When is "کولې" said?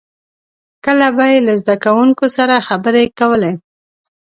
3.19-3.51